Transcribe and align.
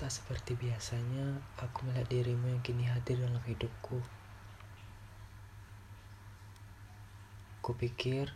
Tak 0.00 0.08
seperti 0.08 0.56
biasanya, 0.56 1.44
aku 1.60 1.84
melihat 1.84 2.08
dirimu 2.08 2.48
yang 2.48 2.64
kini 2.64 2.88
hadir 2.88 3.20
dalam 3.20 3.36
hidupku. 3.44 4.00
Kupikir 7.60 8.32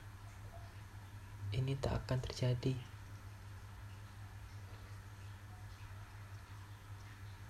ini 1.57 1.73
tak 1.81 2.05
akan 2.05 2.21
terjadi. 2.21 2.77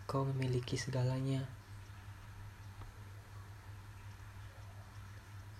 Kau 0.06 0.22
memiliki 0.30 0.78
segalanya. 0.78 1.42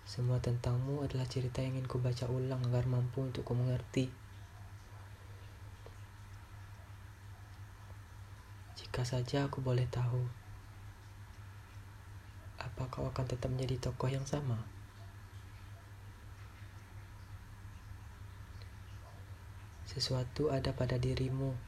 Semua 0.06 0.38
tentangmu 0.38 1.02
adalah 1.02 1.26
cerita 1.26 1.58
yang 1.58 1.74
ingin 1.74 1.90
kubaca 1.90 2.30
ulang 2.30 2.62
agar 2.70 2.86
mampu 2.86 3.26
untuk 3.26 3.42
ku 3.42 3.58
mengerti. 3.58 4.14
Jika 8.94 9.18
saja 9.18 9.50
aku 9.50 9.58
boleh 9.58 9.90
tahu, 9.90 10.22
apa 12.62 12.86
kau 12.94 13.02
akan 13.10 13.26
tetap 13.26 13.50
menjadi 13.50 13.90
tokoh 13.90 14.06
yang 14.06 14.22
sama? 14.22 14.54
Sesuatu 19.82 20.54
ada 20.54 20.70
pada 20.78 20.94
dirimu. 20.94 21.58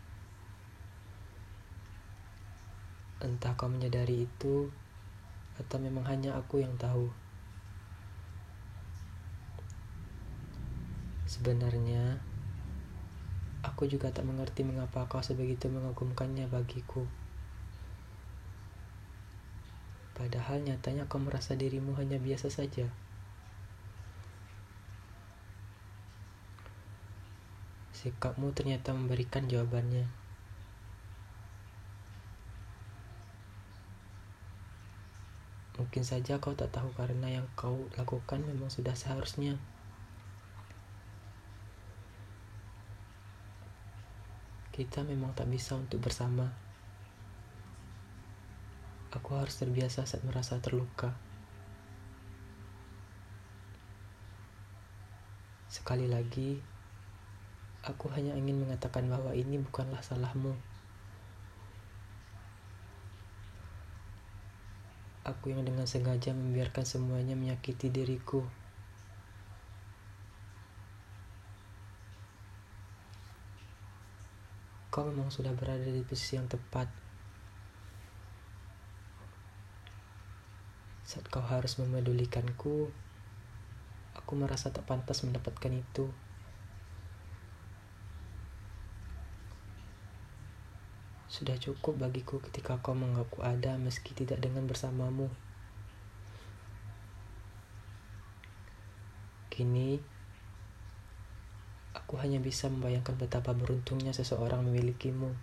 Entah 3.19 3.59
kau 3.59 3.67
menyadari 3.75 4.31
itu, 4.31 4.71
atau 5.59 5.83
memang 5.83 6.07
hanya 6.07 6.39
aku 6.39 6.63
yang 6.63 6.79
tahu. 6.79 7.11
Sebenarnya, 11.27 12.23
Aku 13.67 13.91
juga 13.91 14.15
tak 14.15 14.23
mengerti 14.23 14.63
mengapa 14.63 15.11
kau 15.11 15.19
sebegitu 15.19 15.67
mengagumkannya 15.67 16.47
bagiku. 16.47 17.03
Padahal 20.15 20.63
nyatanya 20.63 21.11
kau 21.11 21.19
merasa 21.19 21.59
dirimu 21.59 21.99
hanya 21.99 22.23
biasa 22.23 22.47
saja. 22.47 22.87
Sikapmu 27.91 28.55
ternyata 28.55 28.95
memberikan 28.95 29.51
jawabannya. 29.51 30.07
Mungkin 35.77 36.07
saja 36.07 36.41
kau 36.41 36.57
tak 36.57 36.73
tahu 36.73 36.89
karena 36.97 37.43
yang 37.43 37.47
kau 37.53 37.91
lakukan 38.01 38.41
memang 38.47 38.73
sudah 38.73 38.97
seharusnya. 38.97 39.61
Kita 44.77 45.01
memang 45.01 45.33
tak 45.33 45.49
bisa 45.49 45.73
untuk 45.73 46.05
bersama. 46.05 46.53
Aku 49.09 49.33
harus 49.33 49.57
terbiasa 49.57 50.05
saat 50.05 50.21
merasa 50.21 50.61
terluka. 50.61 51.17
Sekali 55.73 56.05
lagi, 56.05 56.61
aku 57.89 58.13
hanya 58.13 58.37
ingin 58.37 58.61
mengatakan 58.61 59.09
bahwa 59.09 59.33
ini 59.33 59.57
bukanlah 59.57 60.05
salahmu. 60.05 60.53
Aku 65.25 65.57
yang 65.57 65.65
dengan 65.65 65.89
sengaja 65.89 66.37
membiarkan 66.37 66.85
semuanya 66.85 67.33
menyakiti 67.33 67.89
diriku. 67.89 68.45
Kau 74.97 75.05
memang 75.05 75.29
sudah 75.29 75.53
berada 75.53 75.85
di 75.85 76.01
posisi 76.01 76.41
yang 76.41 76.49
tepat. 76.49 76.89
Saat 81.05 81.29
kau 81.29 81.45
harus 81.45 81.77
memedulikanku, 81.77 82.89
aku 84.17 84.33
merasa 84.33 84.73
tak 84.73 84.89
pantas 84.89 85.21
mendapatkan 85.21 85.69
itu. 85.69 86.09
Sudah 91.29 91.61
cukup 91.61 92.01
bagiku 92.01 92.41
ketika 92.41 92.81
kau 92.81 92.97
mengaku 92.97 93.45
ada 93.45 93.77
meski 93.77 94.17
tidak 94.17 94.41
dengan 94.41 94.65
bersamamu. 94.65 95.29
Kini, 99.53 100.16
Aku 102.07 102.23
hanya 102.23 102.39
bisa 102.39 102.71
membayangkan 102.71 103.19
betapa 103.19 103.51
beruntungnya 103.51 104.15
seseorang 104.15 104.63
memilikimu. 104.63 105.35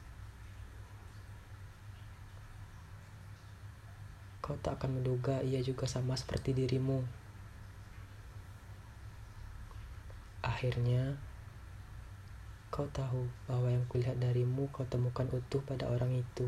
Kau 4.40 4.56
tak 4.64 4.80
akan 4.80 5.04
menduga 5.04 5.44
ia 5.44 5.60
juga 5.60 5.84
sama 5.92 6.16
seperti 6.16 6.56
dirimu. 6.56 7.04
Akhirnya, 10.40 11.20
kau 12.72 12.88
tahu 12.96 13.28
bahwa 13.44 13.68
yang 13.68 13.84
kulihat 13.92 14.24
darimu 14.24 14.72
kau 14.72 14.88
temukan 14.88 15.28
utuh 15.36 15.60
pada 15.68 15.92
orang 15.92 16.16
itu. 16.16 16.48